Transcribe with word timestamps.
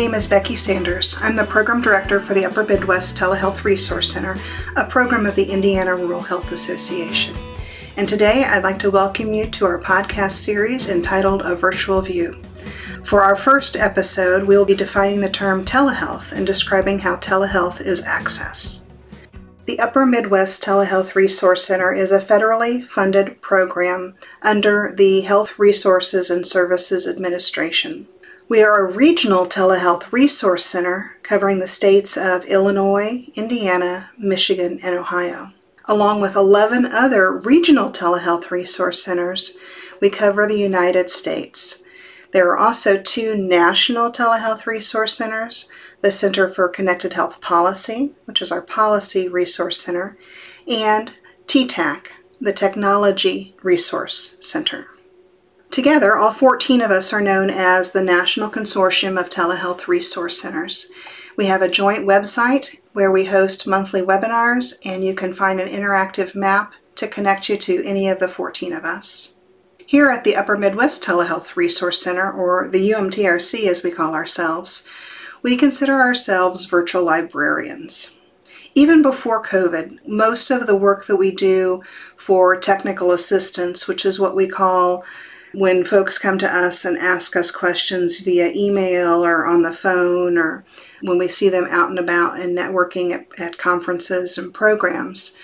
name 0.00 0.14
is 0.14 0.26
Becky 0.26 0.56
Sanders. 0.56 1.18
I'm 1.20 1.36
the 1.36 1.44
Program 1.44 1.82
Director 1.82 2.20
for 2.20 2.32
the 2.32 2.46
Upper 2.46 2.64
Midwest 2.64 3.18
Telehealth 3.18 3.64
Resource 3.64 4.10
Center, 4.10 4.34
a 4.74 4.86
program 4.86 5.26
of 5.26 5.34
the 5.34 5.44
Indiana 5.44 5.94
Rural 5.94 6.22
Health 6.22 6.52
Association. 6.52 7.36
And 7.98 8.08
today 8.08 8.44
I'd 8.44 8.62
like 8.62 8.78
to 8.78 8.90
welcome 8.90 9.34
you 9.34 9.44
to 9.50 9.66
our 9.66 9.78
podcast 9.78 10.32
series 10.32 10.88
entitled 10.88 11.42
A 11.42 11.54
Virtual 11.54 12.00
View. 12.00 12.40
For 13.04 13.20
our 13.20 13.36
first 13.36 13.76
episode, 13.76 14.44
we'll 14.46 14.64
be 14.64 14.74
defining 14.74 15.20
the 15.20 15.28
term 15.28 15.66
telehealth 15.66 16.32
and 16.32 16.46
describing 16.46 17.00
how 17.00 17.16
telehealth 17.16 17.82
is 17.82 18.02
access. 18.02 18.88
The 19.66 19.78
Upper 19.80 20.06
Midwest 20.06 20.64
Telehealth 20.64 21.14
Resource 21.14 21.66
Center 21.66 21.92
is 21.92 22.10
a 22.10 22.20
federally 22.22 22.86
funded 22.86 23.42
program 23.42 24.14
under 24.40 24.94
the 24.96 25.20
Health 25.20 25.58
Resources 25.58 26.30
and 26.30 26.46
Services 26.46 27.06
Administration. 27.06 28.08
We 28.50 28.64
are 28.64 28.84
a 28.84 28.92
regional 28.92 29.46
telehealth 29.46 30.10
resource 30.10 30.66
center 30.66 31.16
covering 31.22 31.60
the 31.60 31.68
states 31.68 32.16
of 32.16 32.44
Illinois, 32.46 33.28
Indiana, 33.36 34.10
Michigan, 34.18 34.80
and 34.82 34.96
Ohio. 34.96 35.52
Along 35.84 36.20
with 36.20 36.34
11 36.34 36.86
other 36.86 37.30
regional 37.30 37.92
telehealth 37.92 38.50
resource 38.50 39.04
centers, 39.04 39.56
we 40.00 40.10
cover 40.10 40.48
the 40.48 40.58
United 40.58 41.10
States. 41.10 41.84
There 42.32 42.48
are 42.48 42.58
also 42.58 43.00
two 43.00 43.36
national 43.36 44.10
telehealth 44.10 44.66
resource 44.66 45.16
centers 45.16 45.70
the 46.00 46.10
Center 46.10 46.48
for 46.48 46.68
Connected 46.68 47.12
Health 47.12 47.40
Policy, 47.40 48.14
which 48.24 48.42
is 48.42 48.50
our 48.50 48.62
Policy 48.62 49.28
Resource 49.28 49.80
Center, 49.80 50.18
and 50.66 51.16
TTAC, 51.46 52.06
the 52.40 52.52
Technology 52.52 53.54
Resource 53.62 54.38
Center. 54.40 54.88
Together, 55.70 56.16
all 56.16 56.32
14 56.32 56.80
of 56.80 56.90
us 56.90 57.12
are 57.12 57.20
known 57.20 57.48
as 57.48 57.92
the 57.92 58.02
National 58.02 58.50
Consortium 58.50 59.16
of 59.18 59.30
Telehealth 59.30 59.86
Resource 59.86 60.40
Centers. 60.40 60.90
We 61.36 61.46
have 61.46 61.62
a 61.62 61.68
joint 61.68 62.04
website 62.04 62.80
where 62.92 63.12
we 63.12 63.26
host 63.26 63.68
monthly 63.68 64.02
webinars, 64.02 64.80
and 64.84 65.04
you 65.04 65.14
can 65.14 65.32
find 65.32 65.60
an 65.60 65.68
interactive 65.68 66.34
map 66.34 66.72
to 66.96 67.06
connect 67.06 67.48
you 67.48 67.56
to 67.56 67.84
any 67.84 68.08
of 68.08 68.18
the 68.18 68.26
14 68.26 68.72
of 68.72 68.84
us. 68.84 69.36
Here 69.86 70.10
at 70.10 70.24
the 70.24 70.34
Upper 70.34 70.58
Midwest 70.58 71.04
Telehealth 71.04 71.54
Resource 71.54 72.02
Center, 72.02 72.32
or 72.32 72.68
the 72.68 72.90
UMTRC 72.90 73.68
as 73.68 73.84
we 73.84 73.92
call 73.92 74.12
ourselves, 74.12 74.88
we 75.40 75.56
consider 75.56 76.00
ourselves 76.00 76.64
virtual 76.64 77.04
librarians. 77.04 78.18
Even 78.74 79.02
before 79.02 79.42
COVID, 79.42 80.04
most 80.04 80.50
of 80.50 80.66
the 80.66 80.76
work 80.76 81.06
that 81.06 81.16
we 81.16 81.30
do 81.30 81.82
for 82.16 82.56
technical 82.56 83.12
assistance, 83.12 83.86
which 83.86 84.04
is 84.04 84.18
what 84.18 84.34
we 84.34 84.48
call 84.48 85.04
when 85.52 85.84
folks 85.84 86.18
come 86.18 86.38
to 86.38 86.54
us 86.54 86.84
and 86.84 86.96
ask 86.98 87.34
us 87.36 87.50
questions 87.50 88.20
via 88.20 88.52
email 88.54 89.24
or 89.24 89.46
on 89.46 89.62
the 89.62 89.72
phone, 89.72 90.38
or 90.38 90.64
when 91.02 91.18
we 91.18 91.28
see 91.28 91.48
them 91.48 91.66
out 91.70 91.90
and 91.90 91.98
about 91.98 92.38
and 92.40 92.56
networking 92.56 93.10
at, 93.10 93.26
at 93.38 93.58
conferences 93.58 94.38
and 94.38 94.54
programs, 94.54 95.38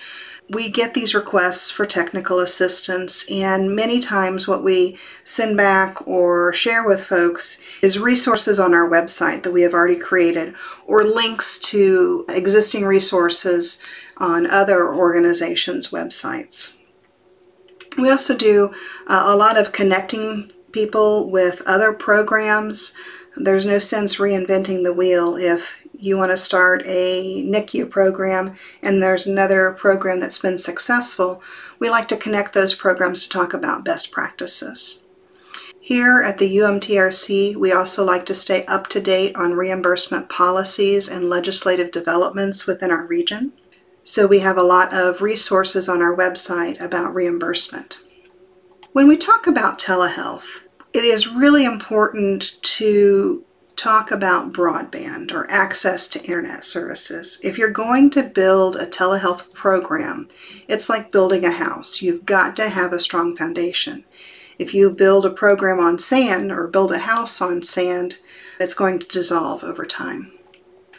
we 0.49 0.69
get 0.69 0.93
these 0.93 1.13
requests 1.13 1.69
for 1.69 1.85
technical 1.85 2.39
assistance, 2.39 3.29
and 3.29 3.75
many 3.75 3.99
times 3.99 4.47
what 4.47 4.63
we 4.63 4.97
send 5.25 5.57
back 5.57 6.07
or 6.07 6.53
share 6.53 6.85
with 6.85 7.03
folks 7.03 7.61
is 7.81 7.99
resources 7.99 8.59
on 8.59 8.73
our 8.73 8.89
website 8.89 9.43
that 9.43 9.51
we 9.51 9.63
have 9.63 9.73
already 9.73 9.99
created 9.99 10.55
or 10.85 11.03
links 11.03 11.59
to 11.59 12.23
existing 12.29 12.85
resources 12.85 13.83
on 14.17 14.47
other 14.47 14.87
organizations' 14.93 15.89
websites. 15.89 16.76
We 17.97 18.09
also 18.09 18.37
do 18.37 18.73
uh, 19.07 19.23
a 19.25 19.35
lot 19.35 19.57
of 19.57 19.71
connecting 19.71 20.51
people 20.71 21.29
with 21.29 21.61
other 21.65 21.93
programs. 21.93 22.95
There's 23.35 23.65
no 23.65 23.79
sense 23.79 24.17
reinventing 24.17 24.83
the 24.83 24.93
wheel 24.93 25.35
if 25.35 25.77
you 25.99 26.15
want 26.15 26.31
to 26.31 26.37
start 26.37 26.83
a 26.85 27.43
NICU 27.43 27.89
program 27.89 28.53
and 28.81 29.01
there's 29.01 29.25
another 29.25 29.71
program 29.71 30.19
that's 30.19 30.39
been 30.39 30.57
successful, 30.57 31.41
we 31.79 31.89
like 31.89 32.07
to 32.09 32.17
connect 32.17 32.53
those 32.53 32.75
programs 32.75 33.23
to 33.23 33.29
talk 33.29 33.53
about 33.53 33.85
best 33.85 34.11
practices. 34.11 35.05
Here 35.81 36.21
at 36.21 36.37
the 36.37 36.57
UMTRC, 36.57 37.55
we 37.55 37.71
also 37.71 38.03
like 38.03 38.25
to 38.25 38.35
stay 38.35 38.65
up 38.65 38.87
to 38.87 38.99
date 38.99 39.35
on 39.35 39.53
reimbursement 39.53 40.27
policies 40.27 41.07
and 41.07 41.29
legislative 41.29 41.91
developments 41.91 42.67
within 42.67 42.91
our 42.91 43.05
region. 43.05 43.53
So 44.09 44.25
we 44.25 44.39
have 44.39 44.57
a 44.57 44.63
lot 44.63 44.93
of 44.93 45.21
resources 45.21 45.89
on 45.89 46.01
our 46.01 46.15
website 46.15 46.79
about 46.79 47.13
reimbursement. 47.13 47.99
When 48.93 49.05
we 49.05 49.17
talk 49.17 49.47
about 49.47 49.79
telehealth, 49.79 50.61
it 50.93 51.03
is 51.03 51.27
really 51.27 51.65
important 51.65 52.61
to 52.61 53.43
talk 53.75 54.09
about 54.09 54.53
broadband 54.53 55.33
or 55.33 55.51
access 55.51 56.07
to 56.07 56.23
internet 56.23 56.63
services. 56.63 57.41
If 57.43 57.57
you're 57.57 57.69
going 57.69 58.09
to 58.11 58.23
build 58.23 58.77
a 58.77 58.87
telehealth 58.87 59.51
program, 59.51 60.29
it's 60.69 60.87
like 60.87 61.11
building 61.11 61.43
a 61.43 61.51
house. 61.51 62.01
You've 62.01 62.25
got 62.25 62.55
to 62.55 62.69
have 62.69 62.93
a 62.93 63.01
strong 63.01 63.35
foundation. 63.35 64.05
If 64.57 64.73
you 64.73 64.89
build 64.89 65.25
a 65.25 65.29
program 65.29 65.81
on 65.81 65.99
sand 65.99 66.49
or 66.49 66.67
build 66.67 66.93
a 66.93 66.99
house 66.99 67.41
on 67.41 67.61
sand, 67.61 68.19
it's 68.57 68.73
going 68.73 68.99
to 68.99 69.05
dissolve 69.05 69.65
over 69.65 69.85
time. 69.85 70.31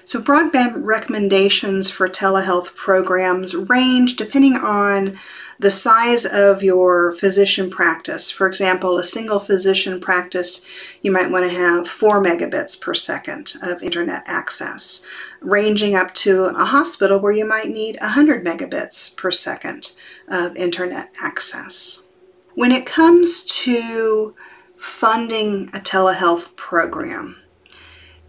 So, 0.09 0.23
broadband 0.23 0.87
recommendations 0.87 1.91
for 1.91 2.09
telehealth 2.09 2.75
programs 2.75 3.55
range 3.55 4.17
depending 4.17 4.57
on 4.57 5.19
the 5.59 5.71
size 5.71 6.25
of 6.25 6.63
your 6.63 7.15
physician 7.17 7.69
practice. 7.69 8.31
For 8.31 8.47
example, 8.47 8.97
a 8.97 9.05
single 9.05 9.39
physician 9.39 10.01
practice, 10.01 10.67
you 11.03 11.13
might 11.13 11.31
want 11.31 11.45
to 11.45 11.55
have 11.55 11.87
4 11.87 12.23
megabits 12.23 12.81
per 12.81 12.95
second 12.95 13.53
of 13.63 13.83
internet 13.83 14.23
access, 14.25 15.05
ranging 15.43 15.95
up 15.95 16.15
to 16.15 16.45
a 16.45 16.65
hospital 16.65 17.19
where 17.19 17.33
you 17.33 17.45
might 17.45 17.69
need 17.69 17.99
100 18.01 18.43
megabits 18.43 19.15
per 19.15 19.31
second 19.31 19.95
of 20.27 20.57
internet 20.57 21.13
access. 21.21 22.09
When 22.55 22.73
it 22.73 22.87
comes 22.87 23.45
to 23.45 24.35
funding 24.79 25.69
a 25.75 25.81
telehealth 25.81 26.57
program, 26.57 27.37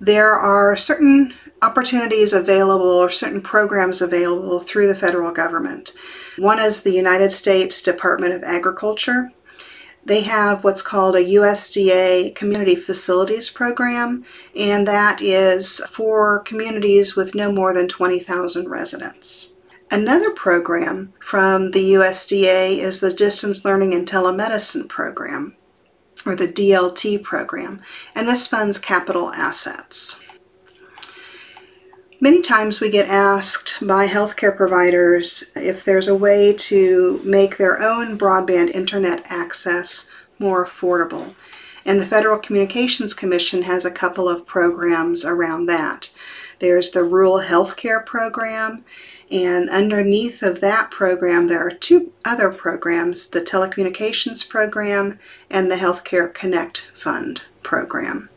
there 0.01 0.33
are 0.33 0.75
certain 0.75 1.33
opportunities 1.61 2.33
available 2.33 2.87
or 2.87 3.09
certain 3.09 3.41
programs 3.41 4.01
available 4.01 4.59
through 4.59 4.87
the 4.87 4.95
federal 4.95 5.33
government. 5.33 5.93
One 6.37 6.59
is 6.59 6.83
the 6.83 6.93
United 6.93 7.31
States 7.31 7.81
Department 7.81 8.33
of 8.33 8.43
Agriculture. 8.43 9.31
They 10.05 10.21
have 10.21 10.63
what's 10.63 10.81
called 10.81 11.15
a 11.15 11.23
USDA 11.25 12.33
Community 12.33 12.75
Facilities 12.75 13.49
Program, 13.49 14.23
and 14.55 14.87
that 14.87 15.21
is 15.21 15.81
for 15.91 16.39
communities 16.39 17.15
with 17.15 17.35
no 17.35 17.51
more 17.51 17.73
than 17.73 17.87
20,000 17.87 18.69
residents. 18.69 19.57
Another 19.91 20.31
program 20.31 21.13
from 21.19 21.71
the 21.71 21.93
USDA 21.93 22.77
is 22.77 22.99
the 22.99 23.11
Distance 23.11 23.65
Learning 23.65 23.93
and 23.93 24.07
Telemedicine 24.07 24.87
Program, 24.87 25.55
or 26.25 26.35
the 26.35 26.47
DLT 26.47 27.21
program, 27.23 27.81
and 28.15 28.27
this 28.27 28.47
funds 28.47 28.79
capital 28.79 29.31
assets. 29.33 30.23
Many 32.21 32.41
times 32.41 32.81
we 32.81 32.89
get 32.89 33.07
asked 33.07 33.77
by 33.81 34.05
healthcare 34.05 34.55
providers 34.55 35.51
if 35.55 35.85
there's 35.85 36.09
a 36.09 36.15
way 36.15 36.51
to 36.53 37.21
make 37.23 37.55
their 37.55 37.81
own 37.81 38.17
broadband 38.17 38.71
internet 38.71 39.23
access 39.29 40.11
more 40.37 40.65
affordable. 40.65 41.33
And 41.85 41.97
the 41.97 42.05
Federal 42.05 42.37
Communications 42.37 43.13
Commission 43.13 43.61
has 43.61 43.85
a 43.85 43.91
couple 43.91 44.27
of 44.27 44.45
programs 44.45 45.23
around 45.23 45.67
that. 45.67 46.11
There's 46.59 46.91
the 46.91 47.05
Rural 47.05 47.39
Healthcare 47.39 48.05
Program, 48.05 48.83
and 49.31 49.69
underneath 49.69 50.43
of 50.43 50.59
that 50.59 50.91
program, 50.91 51.47
there 51.47 51.65
are 51.65 51.71
two 51.71 52.11
other 52.25 52.51
programs 52.51 53.29
the 53.29 53.39
Telecommunications 53.39 54.47
Program 54.47 55.19
and 55.49 55.71
the 55.71 55.77
Healthcare 55.77 56.33
Connect 56.33 56.91
Fund 56.93 57.43
program. 57.63 58.28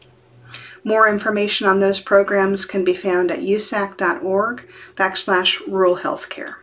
More 0.84 1.08
information 1.08 1.68
on 1.68 1.78
those 1.78 2.00
programs 2.00 2.64
can 2.64 2.84
be 2.84 2.94
found 2.94 3.30
at 3.30 3.38
usac.org 3.38 4.68
backslash 4.96 5.60
rural 5.66 5.98
healthcare. 5.98 6.56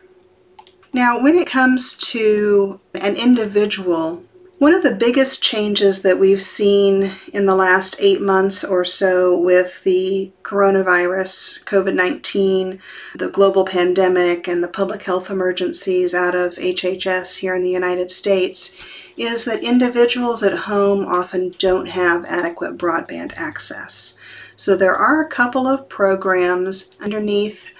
Now, 0.92 1.22
when 1.22 1.36
it 1.36 1.46
comes 1.46 1.96
to 1.98 2.80
an 2.94 3.16
individual, 3.16 4.24
one 4.60 4.74
of 4.74 4.82
the 4.82 4.94
biggest 4.94 5.42
changes 5.42 6.02
that 6.02 6.18
we've 6.18 6.42
seen 6.42 7.12
in 7.32 7.46
the 7.46 7.54
last 7.54 7.96
eight 7.98 8.20
months 8.20 8.62
or 8.62 8.84
so 8.84 9.34
with 9.34 9.82
the 9.84 10.30
coronavirus, 10.42 11.64
COVID 11.64 11.94
19, 11.94 12.78
the 13.14 13.30
global 13.30 13.64
pandemic, 13.64 14.46
and 14.46 14.62
the 14.62 14.68
public 14.68 15.04
health 15.04 15.30
emergencies 15.30 16.14
out 16.14 16.34
of 16.34 16.56
HHS 16.56 17.38
here 17.38 17.54
in 17.54 17.62
the 17.62 17.70
United 17.70 18.10
States 18.10 18.76
is 19.16 19.46
that 19.46 19.64
individuals 19.64 20.42
at 20.42 20.58
home 20.58 21.06
often 21.06 21.52
don't 21.56 21.86
have 21.86 22.26
adequate 22.26 22.76
broadband 22.76 23.32
access. 23.36 24.18
So 24.56 24.76
there 24.76 24.94
are 24.94 25.22
a 25.22 25.30
couple 25.30 25.66
of 25.66 25.88
programs 25.88 26.98
underneath 27.00 27.70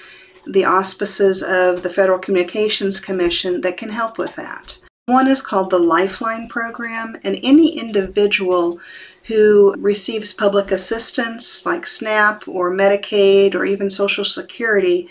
the 0.47 0.65
auspices 0.65 1.43
of 1.43 1.83
the 1.83 1.91
Federal 1.91 2.19
Communications 2.19 3.01
Commission 3.01 3.61
that 3.61 3.77
can 3.77 3.91
help 3.91 4.17
with 4.17 4.35
that. 4.37 4.79
One 5.11 5.27
is 5.27 5.43
called 5.43 5.71
the 5.71 5.79
Lifeline 5.81 6.47
Program, 6.47 7.19
and 7.25 7.37
any 7.43 7.77
individual 7.77 8.79
who 9.25 9.75
receives 9.77 10.33
public 10.33 10.71
assistance 10.71 11.67
like 11.67 11.85
SNAP 11.85 12.47
or 12.47 12.71
Medicaid 12.71 13.57
or 13.57 13.65
even 13.65 13.91
Social 13.91 14.25
Security 14.25 15.09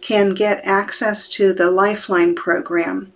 can 0.00 0.34
get 0.34 0.64
access 0.64 1.28
to 1.30 1.52
the 1.52 1.68
Lifeline 1.68 2.36
program. 2.36 3.12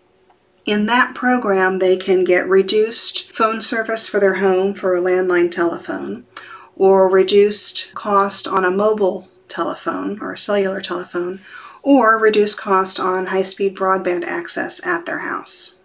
In 0.66 0.86
that 0.86 1.14
program, 1.14 1.78
they 1.78 1.96
can 1.96 2.24
get 2.24 2.48
reduced 2.48 3.30
phone 3.30 3.62
service 3.62 4.08
for 4.08 4.18
their 4.18 4.34
home 4.34 4.74
for 4.74 4.96
a 4.96 5.00
landline 5.00 5.52
telephone 5.52 6.26
or 6.74 7.08
reduced 7.08 7.94
cost 7.94 8.48
on 8.48 8.64
a 8.64 8.72
mobile 8.72 9.28
telephone 9.46 10.18
or 10.20 10.32
a 10.32 10.38
cellular 10.38 10.80
telephone 10.80 11.42
or 11.84 12.18
reduced 12.18 12.58
cost 12.58 12.98
on 12.98 13.26
high 13.26 13.44
speed 13.44 13.76
broadband 13.76 14.24
access 14.24 14.84
at 14.84 15.06
their 15.06 15.20
house. 15.20 15.78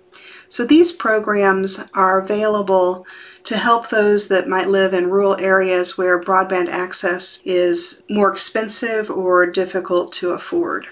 So 0.49 0.65
these 0.65 0.91
programs 0.91 1.79
are 1.93 2.19
available 2.19 3.05
to 3.43 3.55
help 3.55 3.89
those 3.89 4.27
that 4.27 4.47
might 4.47 4.67
live 4.67 4.93
in 4.93 5.09
rural 5.09 5.39
areas 5.39 5.97
where 5.97 6.21
broadband 6.21 6.69
access 6.69 7.41
is 7.45 8.03
more 8.09 8.33
expensive 8.33 9.09
or 9.09 9.45
difficult 9.45 10.11
to 10.13 10.31
afford. 10.31 10.87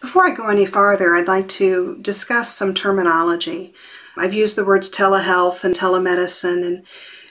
Before 0.00 0.26
I 0.26 0.34
go 0.34 0.48
any 0.48 0.66
farther, 0.66 1.14
I'd 1.14 1.28
like 1.28 1.48
to 1.48 1.98
discuss 2.00 2.54
some 2.54 2.74
terminology. 2.74 3.74
I've 4.16 4.34
used 4.34 4.56
the 4.56 4.64
words 4.64 4.90
telehealth 4.90 5.64
and 5.64 5.74
telemedicine, 5.74 6.64
and 6.64 6.82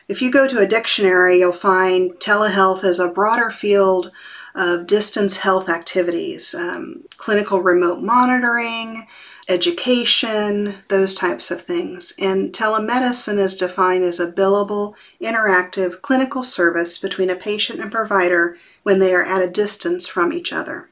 if 0.08 0.22
you 0.22 0.32
go 0.32 0.48
to 0.48 0.60
a 0.60 0.68
dictionary, 0.68 1.40
you'll 1.40 1.54
find 1.54 2.12
telehealth 2.14 2.84
as 2.84 3.00
a 3.00 3.08
broader 3.08 3.52
field 3.52 4.12
of 4.56 4.88
distance 4.88 5.38
health 5.38 5.70
activities, 5.70 6.56
um, 6.56 7.04
clinical 7.18 7.62
remote 7.62 8.02
monitoring, 8.02 9.08
education, 9.50 10.76
those 10.88 11.16
types 11.16 11.50
of 11.50 11.64
things. 11.64 12.14
And 12.20 12.54
telemedicine 12.54 13.40
is 13.40 13.58
defined 13.58 14.04
as 14.04 14.20
a 14.20 14.32
billable, 14.32 14.94
interactive 15.20 16.02
clinical 16.02 16.44
service 16.44 16.98
between 16.98 17.30
a 17.30 17.36
patient 17.36 17.80
and 17.80 17.92
provider 17.92 18.56
when 18.84 19.00
they 19.00 19.14
are 19.14 19.24
at 19.24 19.42
a 19.42 19.50
distance 19.50 20.08
from 20.08 20.32
each 20.32 20.54
other. 20.54 20.90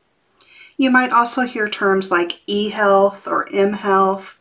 You 0.76 0.92
might 0.92 1.12
also 1.12 1.44
hear 1.44 1.70
terms 1.70 2.12
like 2.12 2.42
e-health 2.48 3.28
or 3.28 3.48
m-health. 3.54 4.38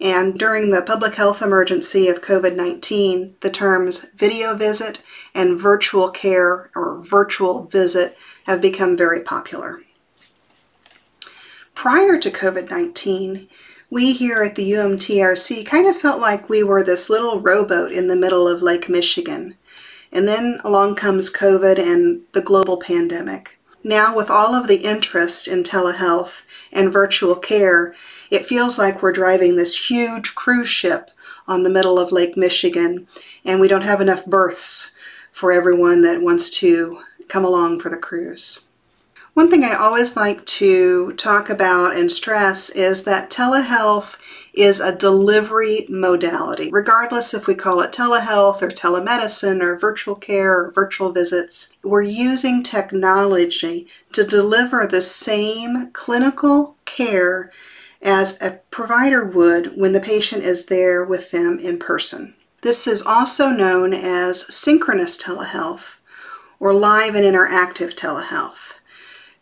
And 0.00 0.38
during 0.38 0.70
the 0.70 0.82
public 0.82 1.16
health 1.16 1.42
emergency 1.42 2.08
of 2.08 2.22
COVID 2.22 2.54
19, 2.54 3.36
the 3.40 3.50
terms 3.50 4.06
video 4.16 4.54
visit 4.54 5.02
and 5.34 5.60
virtual 5.60 6.10
care 6.10 6.70
or 6.74 7.02
virtual 7.02 7.64
visit 7.64 8.16
have 8.44 8.60
become 8.60 8.96
very 8.96 9.20
popular. 9.20 9.82
Prior 11.78 12.18
to 12.18 12.28
COVID 12.28 12.70
19, 12.70 13.46
we 13.88 14.12
here 14.12 14.42
at 14.42 14.56
the 14.56 14.72
UMTRC 14.72 15.64
kind 15.64 15.86
of 15.86 15.96
felt 15.96 16.20
like 16.20 16.48
we 16.48 16.64
were 16.64 16.82
this 16.82 17.08
little 17.08 17.40
rowboat 17.40 17.92
in 17.92 18.08
the 18.08 18.16
middle 18.16 18.48
of 18.48 18.62
Lake 18.62 18.88
Michigan. 18.88 19.54
And 20.10 20.26
then 20.26 20.60
along 20.64 20.96
comes 20.96 21.32
COVID 21.32 21.78
and 21.78 22.22
the 22.32 22.42
global 22.42 22.78
pandemic. 22.78 23.60
Now, 23.84 24.16
with 24.16 24.28
all 24.28 24.56
of 24.56 24.66
the 24.66 24.78
interest 24.78 25.46
in 25.46 25.62
telehealth 25.62 26.42
and 26.72 26.92
virtual 26.92 27.36
care, 27.36 27.94
it 28.28 28.44
feels 28.44 28.76
like 28.76 29.00
we're 29.00 29.12
driving 29.12 29.54
this 29.54 29.88
huge 29.88 30.34
cruise 30.34 30.68
ship 30.68 31.12
on 31.46 31.62
the 31.62 31.70
middle 31.70 31.96
of 31.96 32.10
Lake 32.10 32.36
Michigan, 32.36 33.06
and 33.44 33.60
we 33.60 33.68
don't 33.68 33.82
have 33.82 34.00
enough 34.00 34.26
berths 34.26 34.96
for 35.30 35.52
everyone 35.52 36.02
that 36.02 36.22
wants 36.22 36.50
to 36.58 37.02
come 37.28 37.44
along 37.44 37.78
for 37.78 37.88
the 37.88 37.96
cruise. 37.96 38.67
One 39.38 39.48
thing 39.48 39.62
I 39.62 39.76
always 39.76 40.16
like 40.16 40.44
to 40.46 41.12
talk 41.12 41.48
about 41.48 41.96
and 41.96 42.10
stress 42.10 42.70
is 42.70 43.04
that 43.04 43.30
telehealth 43.30 44.16
is 44.52 44.80
a 44.80 44.96
delivery 44.96 45.86
modality. 45.88 46.70
Regardless 46.72 47.32
if 47.32 47.46
we 47.46 47.54
call 47.54 47.80
it 47.80 47.92
telehealth 47.92 48.60
or 48.62 48.68
telemedicine 48.68 49.62
or 49.62 49.78
virtual 49.78 50.16
care 50.16 50.58
or 50.58 50.72
virtual 50.72 51.12
visits, 51.12 51.76
we're 51.84 52.02
using 52.02 52.64
technology 52.64 53.86
to 54.10 54.24
deliver 54.24 54.88
the 54.88 55.00
same 55.00 55.92
clinical 55.92 56.74
care 56.84 57.52
as 58.02 58.42
a 58.42 58.58
provider 58.72 59.24
would 59.24 59.76
when 59.76 59.92
the 59.92 60.00
patient 60.00 60.42
is 60.42 60.66
there 60.66 61.04
with 61.04 61.30
them 61.30 61.60
in 61.60 61.78
person. 61.78 62.34
This 62.62 62.88
is 62.88 63.06
also 63.06 63.50
known 63.50 63.94
as 63.94 64.52
synchronous 64.52 65.16
telehealth 65.16 65.98
or 66.58 66.74
live 66.74 67.14
and 67.14 67.24
interactive 67.24 67.94
telehealth. 67.94 68.67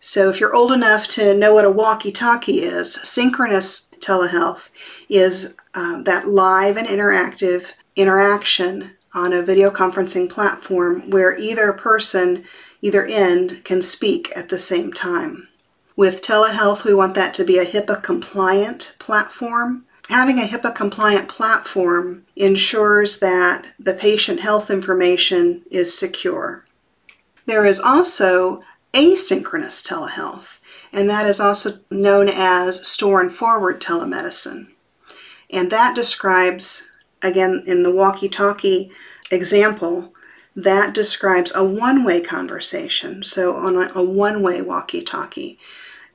So 0.01 0.29
if 0.29 0.41
you're 0.41 0.55
old 0.55 0.73
enough 0.73 1.09
to 1.09 1.37
know 1.37 1.55
what 1.55 1.65
a 1.65 1.71
walkie-talkie 1.71 2.61
is, 2.61 2.95
synchronous 2.95 3.91
telehealth 3.99 4.71
is 5.09 5.55
uh, 5.75 6.03
that 6.03 6.29
live 6.29 6.77
and 6.77 6.87
interactive 6.87 7.67
interaction 7.97 8.93
on 9.15 9.33
a 9.33 9.43
video 9.43 9.71
conferencing 9.71 10.29
platform 10.29 11.09
where 11.11 11.37
either 11.39 11.73
person, 11.73 12.45
either 12.83 13.07
end, 13.07 13.63
can 13.65 13.81
speak 13.81 14.31
at 14.37 14.51
the 14.51 14.59
same 14.59 14.93
time. 14.93 15.49
With 15.97 16.23
telehealth, 16.23 16.85
we 16.85 16.93
want 16.93 17.15
that 17.15 17.33
to 17.35 17.45
be 17.45 17.57
a 17.57 17.65
HIPAA 17.65 18.03
compliant 18.03 18.95
platform. 18.99 19.87
Having 20.11 20.39
a 20.39 20.47
HIPAA 20.47 20.75
compliant 20.75 21.29
platform 21.29 22.27
ensures 22.37 23.19
that 23.21 23.65
the 23.79 23.95
patient 23.95 24.41
health 24.41 24.71
information 24.71 25.63
is 25.71 25.99
secure. 25.99 26.67
There 27.47 27.65
is 27.65 27.81
also 27.81 28.63
asynchronous 28.97 29.87
telehealth, 29.87 30.59
and 30.93 31.09
that 31.11 31.27
is 31.27 31.41
also 31.41 31.79
known 31.91 32.29
as 32.29 32.87
store 32.89 33.21
and 33.21 33.33
forward 33.33 33.81
telemedicine. 33.81 34.69
And 35.51 35.71
that 35.71 35.95
describes, 35.95 36.91
again, 37.23 37.63
in 37.67 37.83
the 37.83 37.93
walkie 37.93 38.29
talkie 38.29 38.91
example, 39.31 40.15
that 40.55 40.95
describes 40.95 41.55
a 41.55 41.63
one 41.63 42.03
way 42.03 42.21
conversation, 42.23 43.23
so 43.23 43.55
on 43.57 43.77
a, 43.77 44.03
one 44.03 44.43
way 44.43 44.63
walkie 44.63 45.03
talkie. 45.03 45.59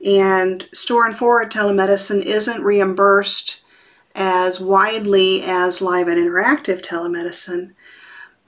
And 0.04 0.68
store 0.72 1.06
and 1.06 1.16
forward 1.16 1.52
telemedicine 1.52 2.22
isn't 2.24 2.62
reimbursed 2.62 3.64
as 4.14 4.60
widely 4.60 5.42
as 5.44 5.80
live 5.80 6.08
and 6.08 6.18
interactive 6.18 6.82
telemedicine, 6.82 7.74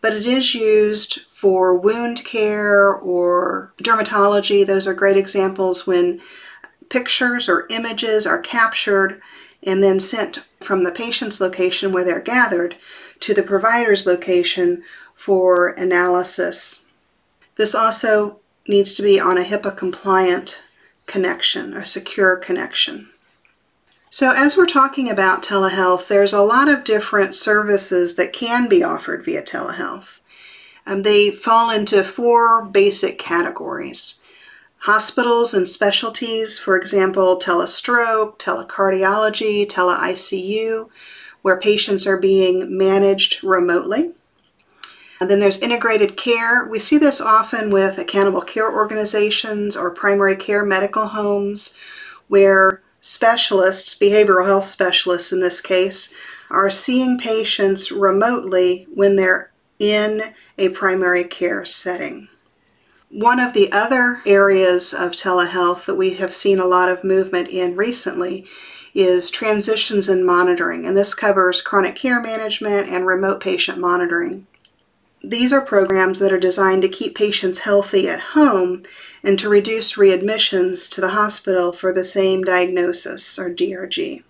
but 0.04 0.12
it 0.12 0.26
is 0.26 0.54
used 0.54 1.20
for 1.30 1.74
wound 1.74 2.22
care 2.26 2.94
or 2.94 3.72
dermatology. 3.78 4.66
Those 4.66 4.86
are 4.86 4.92
great 4.92 5.16
examples 5.16 5.86
when 5.86 6.20
pictures 6.90 7.48
or 7.48 7.66
images 7.70 8.26
are 8.26 8.38
captured 8.38 9.22
and 9.62 9.82
then 9.82 9.98
sent 9.98 10.44
from 10.60 10.84
the 10.84 10.92
patient's 10.92 11.40
location 11.40 11.90
where 11.90 12.04
they're 12.04 12.20
gathered 12.20 12.76
to 13.20 13.32
the 13.32 13.42
provider's 13.42 14.06
location 14.06 14.82
for 15.14 15.68
analysis. 15.68 16.84
This 17.56 17.74
also 17.74 18.40
needs 18.68 18.92
to 18.96 19.02
be 19.02 19.18
on 19.18 19.38
a 19.38 19.42
HIPAA 19.42 19.74
compliant 19.74 20.64
connection, 21.06 21.74
a 21.74 21.86
secure 21.86 22.36
connection. 22.36 23.08
So, 24.14 24.30
as 24.30 24.56
we're 24.56 24.66
talking 24.66 25.10
about 25.10 25.42
telehealth, 25.42 26.06
there's 26.06 26.32
a 26.32 26.40
lot 26.40 26.68
of 26.68 26.84
different 26.84 27.34
services 27.34 28.14
that 28.14 28.32
can 28.32 28.68
be 28.68 28.80
offered 28.80 29.24
via 29.24 29.42
telehealth. 29.42 30.20
Um, 30.86 31.02
they 31.02 31.32
fall 31.32 31.68
into 31.68 32.04
four 32.04 32.64
basic 32.64 33.18
categories 33.18 34.22
hospitals 34.82 35.52
and 35.52 35.68
specialties, 35.68 36.60
for 36.60 36.76
example, 36.76 37.40
telestroke, 37.40 38.38
telecardiology, 38.38 39.68
tele-ICU, 39.68 40.88
where 41.42 41.58
patients 41.58 42.06
are 42.06 42.16
being 42.16 42.78
managed 42.78 43.42
remotely. 43.42 44.12
And 45.20 45.28
then 45.28 45.40
there's 45.40 45.60
integrated 45.60 46.16
care. 46.16 46.68
We 46.68 46.78
see 46.78 46.98
this 46.98 47.20
often 47.20 47.68
with 47.72 47.98
accountable 47.98 48.42
care 48.42 48.72
organizations 48.72 49.76
or 49.76 49.90
primary 49.90 50.36
care 50.36 50.64
medical 50.64 51.08
homes 51.08 51.76
where 52.28 52.73
specialists, 53.04 53.96
behavioral 53.96 54.46
health 54.46 54.64
specialists 54.64 55.30
in 55.30 55.40
this 55.40 55.60
case, 55.60 56.14
are 56.50 56.70
seeing 56.70 57.18
patients 57.18 57.92
remotely 57.92 58.86
when 58.94 59.16
they're 59.16 59.52
in 59.78 60.32
a 60.56 60.70
primary 60.70 61.24
care 61.24 61.66
setting. 61.66 62.28
One 63.10 63.38
of 63.38 63.52
the 63.52 63.70
other 63.70 64.22
areas 64.24 64.94
of 64.94 65.12
telehealth 65.12 65.84
that 65.84 65.96
we 65.96 66.14
have 66.14 66.32
seen 66.34 66.58
a 66.58 66.64
lot 66.64 66.88
of 66.88 67.04
movement 67.04 67.48
in 67.48 67.76
recently 67.76 68.46
is 68.94 69.30
transitions 69.30 70.08
in 70.08 70.24
monitoring, 70.24 70.86
and 70.86 70.96
this 70.96 71.14
covers 71.14 71.60
chronic 71.60 71.96
care 71.96 72.20
management 72.20 72.88
and 72.88 73.06
remote 73.06 73.40
patient 73.40 73.78
monitoring. 73.78 74.46
These 75.26 75.54
are 75.54 75.62
programs 75.62 76.18
that 76.18 76.34
are 76.34 76.38
designed 76.38 76.82
to 76.82 76.88
keep 76.88 77.14
patients 77.14 77.60
healthy 77.60 78.06
at 78.10 78.20
home 78.20 78.82
and 79.22 79.38
to 79.38 79.48
reduce 79.48 79.96
readmissions 79.96 80.90
to 80.90 81.00
the 81.00 81.10
hospital 81.10 81.72
for 81.72 81.94
the 81.94 82.04
same 82.04 82.42
diagnosis 82.42 83.38
or 83.38 83.48
DRG. 83.48 84.22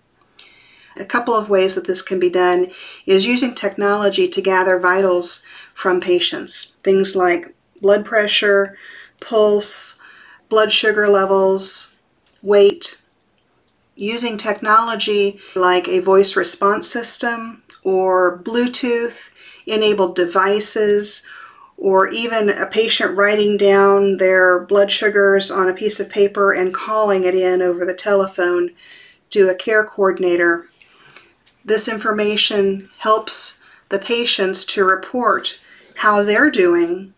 A 0.95 1.03
couple 1.03 1.33
of 1.33 1.49
ways 1.49 1.75
that 1.75 1.85
this 1.85 2.01
can 2.01 2.17
be 2.17 2.29
done 2.29 2.71
is 3.05 3.27
using 3.27 3.53
technology 3.53 4.29
to 4.29 4.41
gather 4.41 4.79
vitals 4.79 5.43
from 5.73 5.99
patients. 5.99 6.77
Things 6.81 7.13
like 7.13 7.53
blood 7.81 8.05
pressure, 8.05 8.77
pulse, 9.19 9.99
blood 10.47 10.71
sugar 10.71 11.09
levels, 11.09 11.93
weight. 12.41 13.01
Using 13.97 14.37
technology 14.37 15.41
like 15.55 15.89
a 15.89 15.99
voice 15.99 16.37
response 16.37 16.87
system 16.87 17.63
or 17.83 18.37
Bluetooth 18.39 19.31
enabled 19.65 20.15
devices, 20.15 21.25
or 21.77 22.07
even 22.07 22.49
a 22.49 22.65
patient 22.65 23.17
writing 23.17 23.57
down 23.57 24.17
their 24.17 24.59
blood 24.59 24.91
sugars 24.91 25.51
on 25.51 25.67
a 25.67 25.73
piece 25.73 25.99
of 25.99 26.09
paper 26.09 26.53
and 26.53 26.73
calling 26.73 27.23
it 27.23 27.35
in 27.35 27.61
over 27.61 27.85
the 27.85 27.93
telephone 27.93 28.71
to 29.29 29.49
a 29.49 29.55
care 29.55 29.83
coordinator. 29.83 30.69
This 31.65 31.87
information 31.87 32.89
helps 32.99 33.59
the 33.89 33.99
patients 33.99 34.65
to 34.65 34.85
report 34.85 35.59
how 35.95 36.23
they're 36.23 36.51
doing 36.51 37.13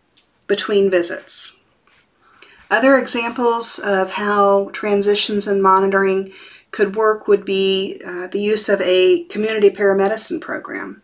between 0.46 0.90
visits. 0.90 1.58
Other 2.70 2.98
examples 2.98 3.78
of 3.78 4.12
how 4.12 4.70
transitions 4.72 5.46
and 5.46 5.62
monitoring 5.62 6.32
could 6.70 6.96
work 6.96 7.26
would 7.26 7.44
be 7.44 8.00
uh, 8.04 8.26
the 8.26 8.40
use 8.40 8.68
of 8.68 8.80
a 8.82 9.24
community 9.24 9.70
paramedicine 9.70 10.40
program. 10.40 11.02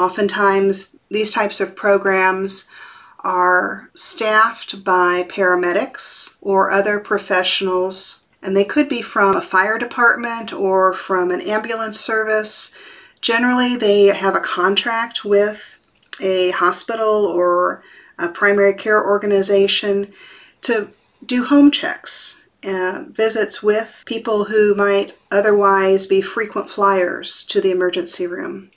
Oftentimes, 0.00 0.96
these 1.10 1.30
types 1.30 1.60
of 1.60 1.76
programs 1.76 2.70
are 3.18 3.90
staffed 3.94 4.82
by 4.82 5.24
paramedics 5.24 6.36
or 6.40 6.70
other 6.70 6.98
professionals, 6.98 8.24
and 8.40 8.56
they 8.56 8.64
could 8.64 8.88
be 8.88 9.02
from 9.02 9.36
a 9.36 9.42
fire 9.42 9.76
department 9.76 10.54
or 10.54 10.94
from 10.94 11.30
an 11.30 11.42
ambulance 11.42 12.00
service. 12.00 12.74
Generally, 13.20 13.76
they 13.76 14.06
have 14.06 14.34
a 14.34 14.40
contract 14.40 15.22
with 15.22 15.76
a 16.18 16.48
hospital 16.52 17.26
or 17.26 17.82
a 18.18 18.28
primary 18.28 18.72
care 18.72 19.04
organization 19.04 20.14
to 20.62 20.88
do 21.26 21.44
home 21.44 21.70
checks, 21.70 22.40
uh, 22.64 23.04
visits 23.10 23.62
with 23.62 24.02
people 24.06 24.44
who 24.44 24.74
might 24.74 25.18
otherwise 25.30 26.06
be 26.06 26.22
frequent 26.22 26.70
flyers 26.70 27.44
to 27.44 27.60
the 27.60 27.70
emergency 27.70 28.26
room. 28.26 28.70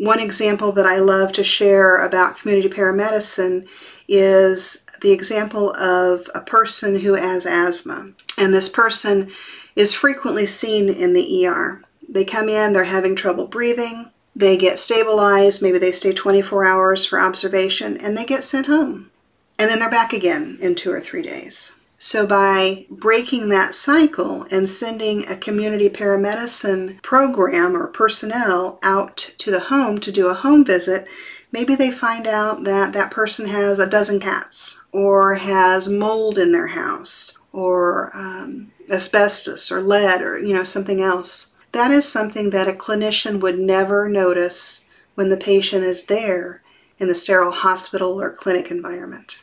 One 0.00 0.18
example 0.18 0.72
that 0.72 0.86
I 0.86 0.96
love 0.96 1.30
to 1.32 1.44
share 1.44 2.02
about 2.02 2.38
community 2.38 2.70
paramedicine 2.70 3.68
is 4.08 4.86
the 5.02 5.12
example 5.12 5.76
of 5.76 6.30
a 6.34 6.40
person 6.40 7.00
who 7.00 7.16
has 7.16 7.44
asthma. 7.44 8.12
And 8.38 8.54
this 8.54 8.70
person 8.70 9.30
is 9.76 9.92
frequently 9.92 10.46
seen 10.46 10.88
in 10.88 11.12
the 11.12 11.46
ER. 11.46 11.82
They 12.08 12.24
come 12.24 12.48
in, 12.48 12.72
they're 12.72 12.84
having 12.84 13.14
trouble 13.14 13.46
breathing, 13.46 14.08
they 14.34 14.56
get 14.56 14.78
stabilized, 14.78 15.62
maybe 15.62 15.78
they 15.78 15.92
stay 15.92 16.14
24 16.14 16.64
hours 16.64 17.04
for 17.04 17.20
observation, 17.20 17.98
and 17.98 18.16
they 18.16 18.24
get 18.24 18.42
sent 18.42 18.68
home. 18.68 19.10
And 19.58 19.68
then 19.68 19.80
they're 19.80 19.90
back 19.90 20.14
again 20.14 20.56
in 20.62 20.76
two 20.76 20.92
or 20.92 21.00
three 21.00 21.20
days. 21.20 21.74
So, 22.02 22.26
by 22.26 22.86
breaking 22.88 23.50
that 23.50 23.74
cycle 23.74 24.46
and 24.50 24.70
sending 24.70 25.28
a 25.28 25.36
community 25.36 25.90
paramedicine 25.90 27.02
program 27.02 27.76
or 27.76 27.88
personnel 27.88 28.78
out 28.82 29.18
to 29.36 29.50
the 29.50 29.60
home 29.60 30.00
to 30.00 30.10
do 30.10 30.28
a 30.28 30.34
home 30.34 30.64
visit, 30.64 31.06
maybe 31.52 31.74
they 31.74 31.90
find 31.90 32.26
out 32.26 32.64
that 32.64 32.94
that 32.94 33.10
person 33.10 33.48
has 33.48 33.78
a 33.78 33.86
dozen 33.86 34.18
cats 34.18 34.82
or 34.92 35.34
has 35.34 35.90
mold 35.90 36.38
in 36.38 36.52
their 36.52 36.68
house 36.68 37.38
or 37.52 38.10
um, 38.14 38.72
asbestos 38.88 39.70
or 39.70 39.82
lead 39.82 40.22
or 40.22 40.38
you 40.38 40.54
know 40.54 40.64
something 40.64 41.02
else. 41.02 41.54
That 41.72 41.90
is 41.90 42.10
something 42.10 42.48
that 42.48 42.66
a 42.66 42.72
clinician 42.72 43.40
would 43.40 43.58
never 43.58 44.08
notice 44.08 44.86
when 45.16 45.28
the 45.28 45.36
patient 45.36 45.84
is 45.84 46.06
there 46.06 46.62
in 46.98 47.08
the 47.08 47.14
sterile 47.14 47.52
hospital 47.52 48.18
or 48.18 48.30
clinic 48.30 48.70
environment 48.70 49.42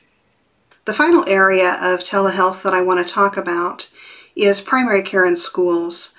the 0.88 0.94
final 0.94 1.28
area 1.28 1.74
of 1.82 2.00
telehealth 2.00 2.62
that 2.62 2.74
I 2.74 2.82
want 2.82 3.06
to 3.06 3.14
talk 3.14 3.36
about 3.36 3.90
is 4.38 4.62
primary 4.62 5.04
care 5.04 5.26
in 5.26 5.36
schools, 5.36 6.16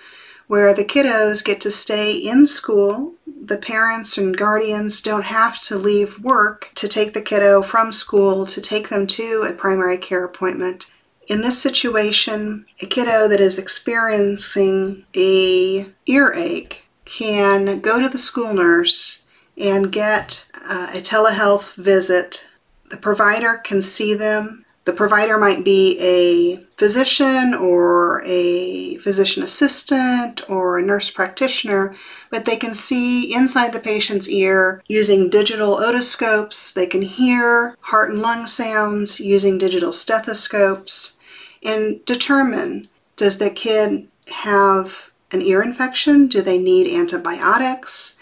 where 0.46 0.74
the 0.74 0.84
kiddos 0.84 1.42
get 1.42 1.58
to 1.62 1.70
stay 1.70 2.12
in 2.12 2.46
school. 2.46 3.14
The 3.26 3.56
parents 3.56 4.18
and 4.18 4.36
guardians 4.36 5.00
don't 5.00 5.24
have 5.24 5.58
to 5.62 5.78
leave 5.78 6.22
work 6.22 6.70
to 6.74 6.86
take 6.86 7.14
the 7.14 7.22
kiddo 7.22 7.62
from 7.62 7.94
school 7.94 8.44
to 8.44 8.60
take 8.60 8.90
them 8.90 9.06
to 9.06 9.46
a 9.48 9.54
primary 9.54 9.96
care 9.96 10.22
appointment. 10.22 10.90
In 11.28 11.40
this 11.40 11.58
situation, 11.58 12.66
a 12.82 12.86
kiddo 12.86 13.26
that 13.26 13.40
is 13.40 13.58
experiencing 13.58 15.06
a 15.16 15.88
earache 16.04 16.84
can 17.06 17.80
go 17.80 18.02
to 18.02 18.08
the 18.10 18.18
school 18.18 18.52
nurse 18.52 19.24
and 19.56 19.90
get 19.90 20.46
uh, 20.68 20.90
a 20.92 20.98
telehealth 20.98 21.72
visit 21.76 22.47
the 22.90 22.96
provider 22.96 23.58
can 23.58 23.82
see 23.82 24.14
them. 24.14 24.64
The 24.84 24.92
provider 24.94 25.36
might 25.36 25.64
be 25.64 25.98
a 26.00 26.64
physician 26.78 27.52
or 27.52 28.22
a 28.24 28.96
physician 28.98 29.42
assistant 29.42 30.48
or 30.48 30.78
a 30.78 30.82
nurse 30.82 31.10
practitioner, 31.10 31.94
but 32.30 32.46
they 32.46 32.56
can 32.56 32.74
see 32.74 33.34
inside 33.34 33.74
the 33.74 33.80
patient's 33.80 34.30
ear 34.30 34.82
using 34.88 35.28
digital 35.28 35.76
otoscopes. 35.76 36.72
They 36.72 36.86
can 36.86 37.02
hear 37.02 37.76
heart 37.80 38.10
and 38.10 38.22
lung 38.22 38.46
sounds 38.46 39.20
using 39.20 39.58
digital 39.58 39.92
stethoscopes 39.92 41.18
and 41.62 42.04
determine 42.04 42.88
does 43.16 43.38
the 43.38 43.50
kid 43.50 44.08
have 44.28 45.10
an 45.32 45.42
ear 45.42 45.62
infection? 45.62 46.26
Do 46.26 46.40
they 46.40 46.58
need 46.58 46.92
antibiotics? 46.94 48.17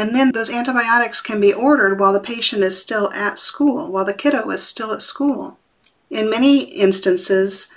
And 0.00 0.16
then 0.16 0.32
those 0.32 0.48
antibiotics 0.48 1.20
can 1.20 1.42
be 1.42 1.52
ordered 1.52 2.00
while 2.00 2.14
the 2.14 2.20
patient 2.20 2.64
is 2.64 2.80
still 2.80 3.12
at 3.12 3.38
school, 3.38 3.92
while 3.92 4.06
the 4.06 4.14
kiddo 4.14 4.48
is 4.48 4.62
still 4.62 4.94
at 4.94 5.02
school. 5.02 5.58
In 6.08 6.30
many 6.30 6.60
instances, 6.62 7.70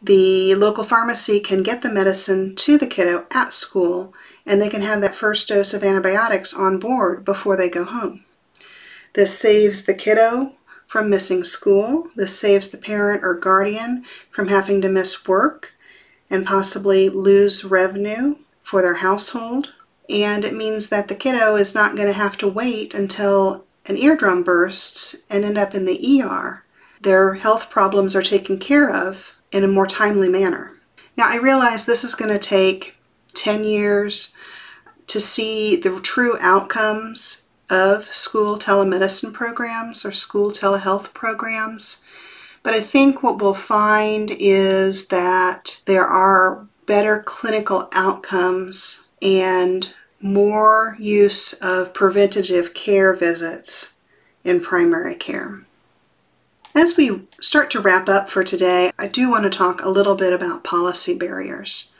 the 0.00 0.54
local 0.54 0.84
pharmacy 0.84 1.40
can 1.40 1.64
get 1.64 1.82
the 1.82 1.90
medicine 1.90 2.54
to 2.54 2.78
the 2.78 2.86
kiddo 2.86 3.26
at 3.34 3.52
school, 3.52 4.14
and 4.46 4.62
they 4.62 4.68
can 4.68 4.82
have 4.82 5.00
that 5.00 5.16
first 5.16 5.48
dose 5.48 5.74
of 5.74 5.82
antibiotics 5.82 6.54
on 6.54 6.78
board 6.78 7.24
before 7.24 7.56
they 7.56 7.68
go 7.68 7.82
home. 7.82 8.24
This 9.14 9.36
saves 9.36 9.84
the 9.84 9.94
kiddo 9.94 10.52
from 10.86 11.10
missing 11.10 11.42
school. 11.42 12.08
This 12.14 12.38
saves 12.38 12.70
the 12.70 12.78
parent 12.78 13.24
or 13.24 13.34
guardian 13.34 14.04
from 14.30 14.46
having 14.46 14.80
to 14.82 14.88
miss 14.88 15.26
work 15.26 15.72
and 16.30 16.46
possibly 16.46 17.08
lose 17.08 17.64
revenue 17.64 18.36
for 18.62 18.80
their 18.80 18.94
household 18.94 19.72
and 20.08 20.44
it 20.44 20.54
means 20.54 20.88
that 20.88 21.08
the 21.08 21.14
kiddo 21.14 21.56
is 21.56 21.74
not 21.74 21.96
going 21.96 22.08
to 22.08 22.12
have 22.12 22.36
to 22.38 22.48
wait 22.48 22.94
until 22.94 23.64
an 23.86 23.96
eardrum 23.96 24.42
bursts 24.42 25.24
and 25.30 25.44
end 25.44 25.58
up 25.58 25.74
in 25.74 25.84
the 25.84 26.22
ER. 26.22 26.64
Their 27.00 27.34
health 27.34 27.70
problems 27.70 28.14
are 28.16 28.22
taken 28.22 28.58
care 28.58 28.90
of 28.90 29.34
in 29.52 29.64
a 29.64 29.68
more 29.68 29.86
timely 29.86 30.28
manner. 30.28 30.72
Now, 31.16 31.28
I 31.28 31.36
realize 31.36 31.84
this 31.84 32.04
is 32.04 32.14
going 32.14 32.32
to 32.32 32.38
take 32.38 32.96
10 33.34 33.64
years 33.64 34.36
to 35.06 35.20
see 35.20 35.76
the 35.76 36.00
true 36.00 36.36
outcomes 36.40 37.48
of 37.70 38.12
school 38.12 38.58
telemedicine 38.58 39.32
programs 39.32 40.04
or 40.04 40.12
school 40.12 40.50
telehealth 40.50 41.12
programs. 41.14 42.02
But 42.62 42.74
I 42.74 42.80
think 42.80 43.22
what 43.22 43.40
we'll 43.40 43.54
find 43.54 44.30
is 44.38 45.08
that 45.08 45.82
there 45.86 46.06
are 46.06 46.66
better 46.86 47.22
clinical 47.24 47.88
outcomes 47.92 49.06
and 49.24 49.94
more 50.20 50.96
use 51.00 51.54
of 51.54 51.94
preventative 51.94 52.74
care 52.74 53.14
visits 53.14 53.94
in 54.44 54.60
primary 54.60 55.14
care. 55.14 55.64
As 56.74 56.96
we 56.96 57.22
start 57.40 57.70
to 57.70 57.80
wrap 57.80 58.08
up 58.08 58.28
for 58.28 58.44
today, 58.44 58.90
I 58.98 59.08
do 59.08 59.30
want 59.30 59.44
to 59.44 59.50
talk 59.50 59.82
a 59.82 59.88
little 59.88 60.16
bit 60.16 60.32
about 60.32 60.64
policy 60.64 61.14
barriers. 61.14 61.92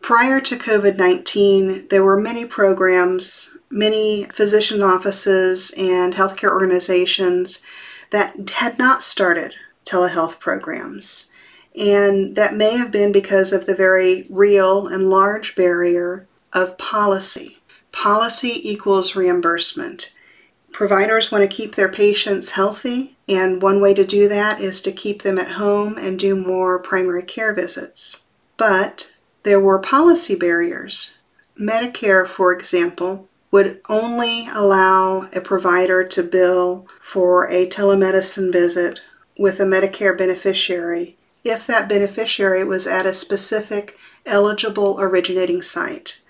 Prior 0.00 0.40
to 0.40 0.56
COVID 0.56 0.96
19, 0.96 1.88
there 1.88 2.04
were 2.04 2.18
many 2.18 2.44
programs, 2.44 3.56
many 3.70 4.24
physician 4.24 4.82
offices, 4.82 5.72
and 5.76 6.14
healthcare 6.14 6.50
organizations 6.50 7.62
that 8.10 8.50
had 8.50 8.78
not 8.78 9.02
started 9.02 9.54
telehealth 9.84 10.38
programs. 10.38 11.31
And 11.78 12.36
that 12.36 12.54
may 12.54 12.76
have 12.76 12.90
been 12.90 13.12
because 13.12 13.52
of 13.52 13.66
the 13.66 13.74
very 13.74 14.26
real 14.28 14.86
and 14.86 15.08
large 15.08 15.56
barrier 15.56 16.26
of 16.52 16.76
policy. 16.76 17.58
Policy 17.92 18.68
equals 18.68 19.16
reimbursement. 19.16 20.14
Providers 20.72 21.30
want 21.30 21.42
to 21.42 21.54
keep 21.54 21.74
their 21.74 21.90
patients 21.90 22.52
healthy, 22.52 23.16
and 23.28 23.60
one 23.60 23.80
way 23.80 23.92
to 23.94 24.04
do 24.06 24.28
that 24.28 24.60
is 24.60 24.80
to 24.82 24.92
keep 24.92 25.22
them 25.22 25.38
at 25.38 25.52
home 25.52 25.98
and 25.98 26.18
do 26.18 26.34
more 26.34 26.78
primary 26.78 27.22
care 27.22 27.52
visits. 27.52 28.24
But 28.56 29.12
there 29.42 29.60
were 29.60 29.78
policy 29.78 30.34
barriers. 30.34 31.18
Medicare, 31.58 32.26
for 32.26 32.52
example, 32.52 33.28
would 33.50 33.80
only 33.88 34.48
allow 34.48 35.28
a 35.34 35.40
provider 35.40 36.02
to 36.04 36.22
bill 36.22 36.86
for 37.02 37.46
a 37.50 37.66
telemedicine 37.66 38.50
visit 38.50 39.00
with 39.38 39.60
a 39.60 39.64
Medicare 39.64 40.16
beneficiary 40.16 41.18
if 41.44 41.66
that 41.66 41.88
beneficiary 41.88 42.64
was 42.64 42.86
at 42.86 43.06
a 43.06 43.14
specific 43.14 43.98
eligible 44.24 44.96
originating 45.00 45.62
site. 45.62 46.20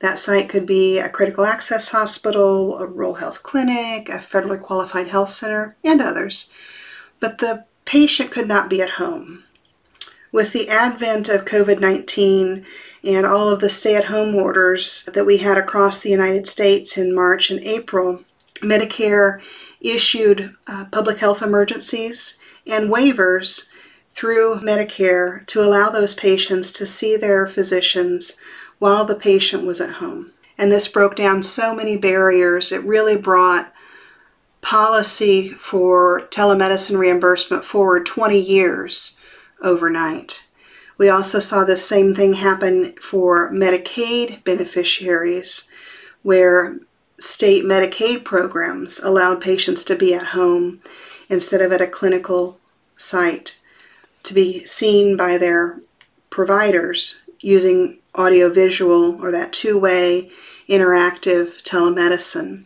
That 0.00 0.18
site 0.18 0.48
could 0.48 0.64
be 0.64 0.98
a 0.98 1.08
critical 1.08 1.44
access 1.44 1.90
hospital, 1.90 2.78
a 2.78 2.86
rural 2.86 3.14
health 3.14 3.42
clinic, 3.42 4.08
a 4.08 4.18
federally 4.18 4.60
qualified 4.60 5.08
health 5.08 5.30
center, 5.30 5.76
and 5.82 6.00
others. 6.00 6.52
But 7.20 7.38
the 7.38 7.64
patient 7.84 8.30
could 8.30 8.46
not 8.46 8.70
be 8.70 8.80
at 8.80 8.90
home. 8.90 9.44
With 10.30 10.52
the 10.52 10.68
advent 10.68 11.28
of 11.28 11.44
COVID 11.44 11.80
19 11.80 12.64
and 13.02 13.26
all 13.26 13.48
of 13.48 13.60
the 13.60 13.70
stay 13.70 13.96
at 13.96 14.04
home 14.04 14.34
orders 14.34 15.08
that 15.12 15.26
we 15.26 15.38
had 15.38 15.58
across 15.58 16.00
the 16.00 16.10
United 16.10 16.46
States 16.46 16.96
in 16.96 17.14
March 17.14 17.50
and 17.50 17.60
April, 17.60 18.24
Medicare 18.56 19.40
issued 19.80 20.54
uh, 20.66 20.84
public 20.92 21.18
health 21.18 21.42
emergencies 21.42 22.38
and 22.66 22.90
waivers 22.90 23.70
through 24.18 24.58
Medicare 24.58 25.46
to 25.46 25.60
allow 25.60 25.90
those 25.90 26.12
patients 26.12 26.72
to 26.72 26.84
see 26.84 27.16
their 27.16 27.46
physicians 27.46 28.36
while 28.80 29.04
the 29.04 29.14
patient 29.14 29.64
was 29.64 29.80
at 29.80 29.94
home. 29.94 30.32
And 30.58 30.72
this 30.72 30.88
broke 30.88 31.14
down 31.14 31.44
so 31.44 31.72
many 31.72 31.96
barriers. 31.96 32.72
It 32.72 32.82
really 32.82 33.16
brought 33.16 33.72
policy 34.60 35.50
for 35.50 36.22
telemedicine 36.32 36.98
reimbursement 36.98 37.64
forward 37.64 38.06
20 38.06 38.36
years 38.40 39.20
overnight. 39.62 40.48
We 40.96 41.08
also 41.08 41.38
saw 41.38 41.62
the 41.62 41.76
same 41.76 42.12
thing 42.12 42.32
happen 42.32 42.94
for 42.94 43.52
Medicaid 43.52 44.42
beneficiaries, 44.42 45.70
where 46.24 46.80
state 47.20 47.64
Medicaid 47.64 48.24
programs 48.24 48.98
allowed 48.98 49.40
patients 49.40 49.84
to 49.84 49.94
be 49.94 50.12
at 50.12 50.34
home 50.34 50.82
instead 51.28 51.60
of 51.60 51.70
at 51.70 51.80
a 51.80 51.86
clinical 51.86 52.58
site 52.96 53.58
to 54.24 54.34
be 54.34 54.64
seen 54.66 55.16
by 55.16 55.38
their 55.38 55.80
providers 56.30 57.22
using 57.40 57.98
audiovisual 58.14 59.22
or 59.22 59.30
that 59.30 59.52
two 59.52 59.78
way 59.78 60.30
interactive 60.68 61.62
telemedicine. 61.62 62.64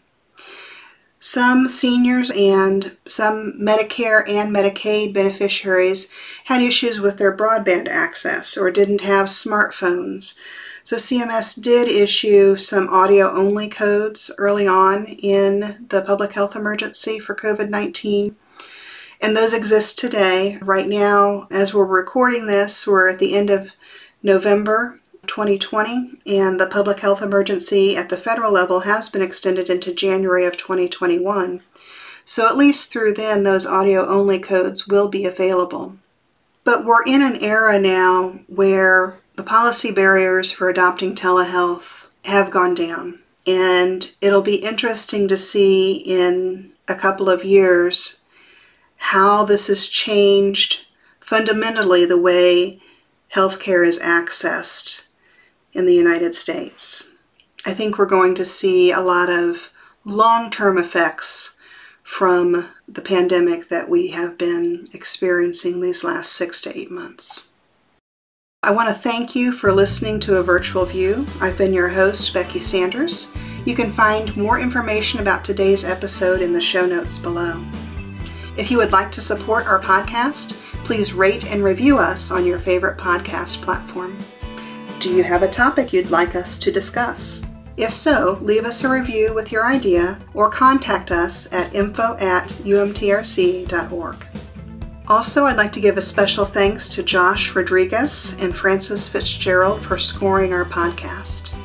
Some 1.21 1.69
seniors 1.69 2.31
and 2.31 2.97
some 3.07 3.53
Medicare 3.53 4.29
and 4.29 4.53
Medicaid 4.53 5.15
beneficiaries 5.15 6.11
had 6.47 6.61
issues 6.61 6.99
with 6.99 7.19
their 7.19 7.37
broadband 7.37 7.87
access 7.87 8.57
or 8.57 8.73
didn't 8.73 9.03
have 9.03 9.27
smartphones. 9.27 10.37
So 10.83 10.97
CMS 10.97 11.63
did 11.63 11.87
issue 11.87 12.57
some 12.57 12.89
audio 12.89 13.31
only 13.31 13.69
codes 13.69 14.33
early 14.37 14.67
on 14.67 15.07
in 15.07 15.87
the 15.91 16.03
public 16.03 16.33
health 16.33 16.57
emergency 16.57 17.21
for 17.21 17.37
COVID 17.37 17.69
19. 17.69 18.35
And 19.23 19.37
those 19.37 19.53
exist 19.53 20.01
today. 20.01 20.59
Right 20.61 20.89
now, 20.89 21.47
as 21.49 21.73
we're 21.73 21.85
recording 21.85 22.47
this, 22.47 22.89
we're 22.89 23.09
at 23.09 23.21
the 23.21 23.35
end 23.37 23.51
of 23.51 23.71
November 24.21 24.99
2020, 25.29 26.19
and 26.27 26.59
the 26.59 26.67
public 26.67 26.99
health 26.99 27.23
emergency 27.23 27.97
at 27.97 28.09
the 28.09 28.17
federal 28.17 28.51
level 28.51 28.81
has 28.81 29.09
been 29.09 29.23
extended 29.23 29.71
into 29.71 29.95
January 29.95 30.45
of 30.45 30.57
2021. 30.57 31.63
So, 32.25 32.49
at 32.49 32.57
least 32.57 32.93
through 32.93 33.15
then, 33.15 33.45
those 33.45 33.65
audio 33.65 34.05
only 34.09 34.41
codes 34.41 34.89
will 34.89 35.09
be 35.09 35.25
available. 35.25 35.99
But 36.65 36.85
we're 36.85 37.05
in 37.05 37.23
an 37.23 37.37
era 37.37 37.79
now 37.79 38.41
where 38.49 39.21
the 39.37 39.45
policy 39.45 39.93
barriers 39.93 40.51
for 40.51 40.69
adopting 40.69 41.15
telehealth 41.15 42.07
have 42.25 42.51
gone 42.51 42.75
down. 42.75 43.21
And 43.47 44.11
it'll 44.21 44.43
be 44.43 44.57
interesting 44.57 45.29
to 45.29 45.37
see 45.37 45.93
in 45.93 46.73
a 46.89 46.97
couple 46.97 47.31
of 47.31 47.45
years 47.45 48.22
how 49.07 49.45
this 49.45 49.67
has 49.67 49.89
changed 49.89 50.87
fundamentally 51.21 52.07
the 52.07 52.21
way 52.21 52.81
healthcare 53.35 53.85
is 53.85 54.01
accessed 54.01 55.07
in 55.73 55.87
the 55.87 55.95
United 55.95 56.37
States. 56.37 57.09
I 57.67 57.75
think 57.75 57.99
we're 57.99 58.07
going 58.07 58.37
to 58.37 58.45
see 58.45 58.93
a 58.93 59.01
lot 59.01 59.29
of 59.29 59.71
long 60.05 60.51
term 60.51 60.79
effects 60.79 61.57
from 62.05 62.69
the 62.87 63.03
pandemic 63.03 63.69
that 63.71 63.89
we 63.89 64.09
have 64.09 64.39
been 64.39 64.89
experiencing 64.93 65.81
these 65.81 66.05
last 66.05 66.33
six 66.33 66.61
to 66.61 66.79
eight 66.79 66.91
months. 66.91 67.51
I 68.63 68.71
want 68.71 68.89
to 68.89 68.95
thank 68.95 69.35
you 69.35 69.51
for 69.51 69.73
listening 69.73 70.21
to 70.21 70.37
A 70.37 70.45
Virtual 70.45 70.87
View. 70.87 71.27
I've 71.41 71.59
been 71.59 71.75
your 71.75 71.89
host, 71.89 72.33
Becky 72.33 72.61
Sanders. 72.61 73.35
You 73.65 73.75
can 73.75 73.91
find 73.93 74.37
more 74.37 74.61
information 74.61 75.19
about 75.21 75.45
today's 75.45 75.85
episode 75.85 76.41
in 76.41 76.53
the 76.53 76.61
show 76.61 76.87
notes 76.87 77.19
below. 77.19 77.65
If 78.57 78.71
you 78.71 78.77
would 78.79 78.93
like 78.93 79.11
to 79.13 79.21
support 79.21 79.67
our 79.67 79.81
podcast, 79.81 80.55
please 80.85 81.15
rate 81.15 81.51
and 81.51 81.65
review 81.65 81.99
us 81.99 82.31
on 82.31 82.45
your 82.45 82.59
favorite 82.59 82.99
podcast 82.99 83.63
platform. 83.63 84.19
Do 84.99 85.15
you 85.15 85.23
have 85.25 85.43
a 85.43 85.49
topic 85.49 85.93
you'd 85.93 86.11
like 86.11 86.37
us 86.37 86.59
to 86.61 86.71
discuss? 86.71 87.45
If 87.77 87.93
so, 87.95 88.39
leave 88.43 88.65
us 88.65 88.85
a 88.85 88.91
review 88.91 89.33
with 89.35 89.51
your 89.51 89.65
idea 89.65 90.21
or 90.35 90.51
contact 90.51 91.11
us 91.11 91.53
at 91.53 91.75
info 91.75 92.17
at 92.19 92.49
umtrc.org. 92.49 94.27
Also, 95.09 95.47
I'd 95.47 95.57
like 95.57 95.73
to 95.73 95.81
give 95.81 95.97
a 95.97 96.03
special 96.03 96.45
thanks 96.45 96.89
to 96.91 97.03
Josh 97.03 97.55
Rodriguez 97.55 98.37
and 98.41 98.55
Frances 98.55 99.09
Fitzgerald 99.09 99.83
for 99.83 99.99
scoring 99.99 100.53
our 100.53 100.65
podcast. 100.65 101.57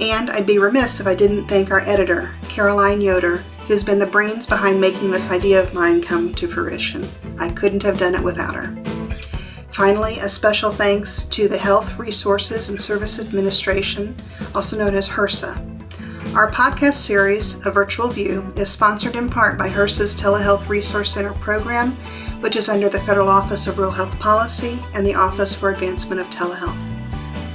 And 0.00 0.30
I'd 0.30 0.46
be 0.46 0.58
remiss 0.58 1.00
if 1.00 1.06
I 1.06 1.14
didn't 1.14 1.46
thank 1.46 1.70
our 1.70 1.80
editor, 1.80 2.34
Caroline 2.48 3.00
Yoder, 3.00 3.42
who's 3.72 3.82
been 3.82 3.98
the 3.98 4.04
brains 4.04 4.46
behind 4.46 4.78
making 4.78 5.10
this 5.10 5.30
idea 5.30 5.58
of 5.58 5.72
mine 5.72 6.02
come 6.02 6.34
to 6.34 6.46
fruition. 6.46 7.08
I 7.38 7.48
couldn't 7.48 7.82
have 7.84 7.98
done 7.98 8.14
it 8.14 8.22
without 8.22 8.54
her. 8.54 8.76
Finally, 9.72 10.18
a 10.18 10.28
special 10.28 10.70
thanks 10.70 11.24
to 11.28 11.48
the 11.48 11.56
Health 11.56 11.98
Resources 11.98 12.68
and 12.68 12.78
Service 12.78 13.18
Administration, 13.18 14.14
also 14.54 14.76
known 14.76 14.94
as 14.94 15.08
HRSA. 15.08 16.34
Our 16.36 16.52
podcast 16.52 16.96
series, 16.96 17.64
A 17.64 17.70
Virtual 17.70 18.08
View, 18.08 18.46
is 18.56 18.70
sponsored 18.70 19.16
in 19.16 19.30
part 19.30 19.56
by 19.56 19.70
HRSA's 19.70 20.14
Telehealth 20.20 20.68
Resource 20.68 21.14
Center 21.14 21.32
program 21.32 21.96
which 22.42 22.56
is 22.56 22.68
under 22.68 22.88
the 22.88 23.00
Federal 23.00 23.28
Office 23.28 23.68
of 23.68 23.78
Rural 23.78 23.92
Health 23.92 24.18
Policy 24.18 24.78
and 24.94 25.06
the 25.06 25.14
Office 25.14 25.54
for 25.54 25.70
Advancement 25.70 26.20
of 26.20 26.26
Telehealth. 26.28 26.76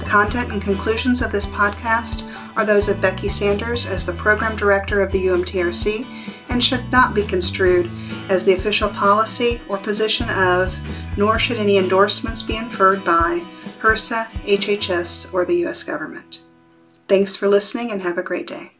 The 0.00 0.06
content 0.06 0.50
and 0.50 0.62
conclusions 0.62 1.20
of 1.20 1.30
this 1.30 1.46
podcast 1.46 2.22
are 2.58 2.66
those 2.66 2.88
of 2.88 3.00
Becky 3.00 3.28
Sanders 3.28 3.86
as 3.86 4.04
the 4.04 4.12
Program 4.14 4.56
Director 4.56 5.00
of 5.00 5.12
the 5.12 5.26
UMTRC 5.26 6.04
and 6.48 6.62
should 6.62 6.90
not 6.90 7.14
be 7.14 7.24
construed 7.24 7.88
as 8.28 8.44
the 8.44 8.52
official 8.52 8.88
policy 8.88 9.60
or 9.68 9.78
position 9.78 10.28
of, 10.30 10.76
nor 11.16 11.38
should 11.38 11.58
any 11.58 11.78
endorsements 11.78 12.42
be 12.42 12.56
inferred 12.56 13.04
by, 13.04 13.40
HRSA, 13.78 14.26
HHS, 14.26 15.32
or 15.32 15.44
the 15.44 15.58
U.S. 15.58 15.84
government. 15.84 16.42
Thanks 17.06 17.36
for 17.36 17.46
listening 17.46 17.92
and 17.92 18.02
have 18.02 18.18
a 18.18 18.24
great 18.24 18.48
day. 18.48 18.72